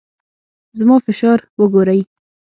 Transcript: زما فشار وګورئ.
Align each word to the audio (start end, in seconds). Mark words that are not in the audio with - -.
زما 0.79 0.97
فشار 1.05 1.39
وګورئ. 1.59 2.01